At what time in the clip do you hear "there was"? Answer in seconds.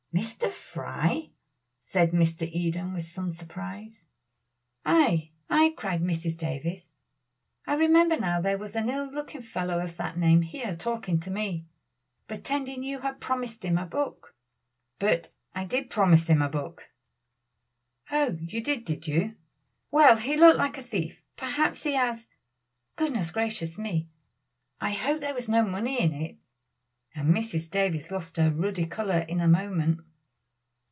8.41-8.75, 25.21-25.47